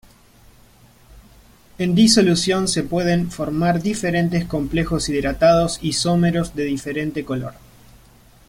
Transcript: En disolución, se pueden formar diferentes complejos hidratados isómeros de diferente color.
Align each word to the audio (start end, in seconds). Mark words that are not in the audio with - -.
En 1.77 1.93
disolución, 1.93 2.67
se 2.67 2.81
pueden 2.81 3.29
formar 3.29 3.83
diferentes 3.83 4.45
complejos 4.45 5.07
hidratados 5.09 5.77
isómeros 5.83 6.55
de 6.55 6.63
diferente 6.63 7.23
color. 7.23 7.53